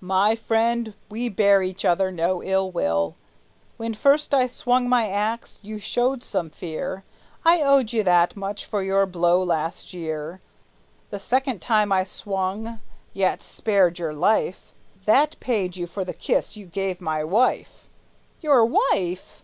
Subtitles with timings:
[0.00, 3.16] "My friend, we bear each other no ill will.
[3.78, 7.02] When first I swung my axe, you showed some fear;
[7.44, 10.40] I owed you that much for your blow last year.
[11.10, 12.78] The second time I swung,
[13.12, 14.72] yet spared your life,
[15.04, 17.88] That paid you for the kiss you gave my wife!"
[18.40, 19.42] "Your wife!"